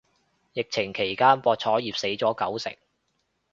[0.53, 2.75] 疫情期間博彩業死咗九成